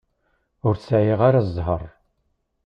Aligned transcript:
Ur 0.67 0.75
sɛiɣ 0.77 1.19
ara 1.27 1.41
zzheṛ. 1.47 1.81